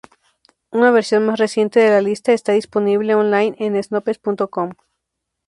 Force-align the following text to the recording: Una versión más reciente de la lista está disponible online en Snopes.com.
Una 0.71 0.89
versión 0.89 1.27
más 1.27 1.37
reciente 1.37 1.79
de 1.79 1.91
la 1.91 2.01
lista 2.01 2.33
está 2.33 2.53
disponible 2.53 3.13
online 3.13 3.55
en 3.59 3.83
Snopes.com. 3.83 4.71